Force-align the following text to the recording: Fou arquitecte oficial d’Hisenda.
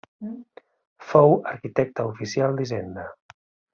Fou 1.11 1.37
arquitecte 1.53 2.07
oficial 2.15 2.59
d’Hisenda. 2.61 3.05